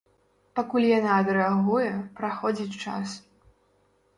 [0.59, 1.91] Пакуль яна адрэагуе,
[2.21, 3.07] праходзіць час.